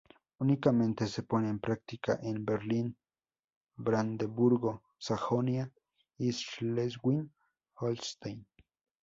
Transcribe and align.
Únicamente 0.39 1.05
se 1.05 1.21
pone 1.21 1.47
en 1.47 1.59
práctica 1.59 2.17
en 2.23 2.43
Berlín, 2.43 2.97
Brandeburgo, 3.77 4.81
Sajonia 4.97 5.71
y 6.17 6.33
Schleswig-Holstein. 6.33 8.47